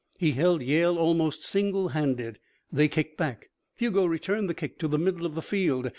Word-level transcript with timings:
He 0.17 0.31
held 0.31 0.63
Yale 0.63 0.97
almost 0.97 1.43
single 1.43 1.89
handed. 1.89 2.39
They 2.73 2.87
kicked 2.87 3.17
back. 3.17 3.51
Hugo 3.75 4.07
returned 4.07 4.49
the 4.49 4.55
kick 4.55 4.79
to 4.79 4.87
the 4.87 4.97
middle 4.97 5.27
of 5.27 5.35
the 5.35 5.43
field. 5.43 5.87